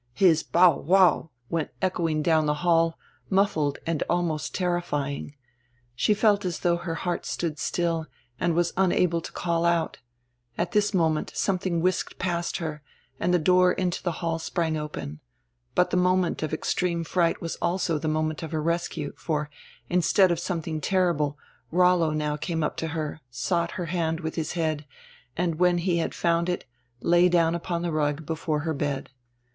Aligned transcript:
His 0.15 0.41
"bow 0.41 0.77
wow" 0.79 1.29
went 1.51 1.69
echoing 1.79 2.23
down 2.23 2.47
tire 2.47 2.55
hall, 2.55 2.97
muffled 3.29 3.77
and 3.85 4.01
alnrost 4.09 4.55
terrifying. 4.55 5.35
She 5.93 6.15
felt 6.15 6.43
as 6.43 6.61
though 6.61 6.77
her 6.77 6.95
heart 6.95 7.23
stood 7.27 7.59
still, 7.59 8.07
and 8.39 8.55
was 8.55 8.73
unable 8.75 9.21
to 9.21 9.31
call 9.31 9.63
out 9.63 9.99
At 10.57 10.71
this 10.71 10.91
moment 10.95 11.31
something 11.35 11.81
whisked 11.81 12.17
past 12.17 12.57
her, 12.57 12.81
and 13.19 13.31
tire 13.31 13.43
door 13.43 13.73
into 13.73 14.01
tire 14.01 14.13
hall 14.13 14.39
sprang 14.39 14.75
open. 14.75 15.19
But 15.75 15.91
tire 15.91 15.99
nronrent 16.01 16.41
of 16.41 16.51
extreme 16.51 17.03
fright 17.03 17.39
was 17.39 17.55
also 17.61 17.99
tire 17.99 18.09
nronrent 18.11 18.41
of 18.41 18.53
her 18.53 18.63
rescue, 18.63 19.13
for, 19.17 19.51
instead 19.87 20.31
of 20.31 20.39
something 20.39 20.81
terrible, 20.81 21.37
Rollo 21.69 22.09
now 22.09 22.35
came 22.37 22.63
up 22.63 22.75
to 22.77 22.87
her, 22.87 23.21
sought 23.29 23.73
her 23.73 23.85
hand 23.85 24.21
with 24.21 24.33
his 24.33 24.53
head, 24.53 24.87
and, 25.37 25.59
when 25.59 25.77
he 25.77 25.99
had 25.99 26.15
found 26.15 26.49
it, 26.49 26.65
lay 27.01 27.29
down 27.29 27.53
upon 27.53 27.83
tire 27.83 27.91
rug 27.91 28.25
before 28.25 28.61
her 28.61 28.73
bed. 28.73 29.11